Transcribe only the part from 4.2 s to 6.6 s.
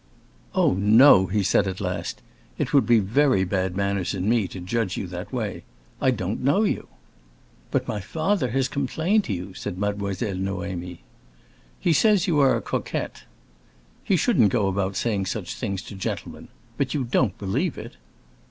me to judge you that way. I don't